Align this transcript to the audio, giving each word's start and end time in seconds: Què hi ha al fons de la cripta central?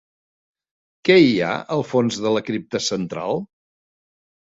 Què 1.09 1.17
hi 1.27 1.37
ha 1.45 1.51
al 1.77 1.87
fons 1.91 2.19
de 2.25 2.35
la 2.39 2.45
cripta 2.51 2.85
central? 2.91 3.41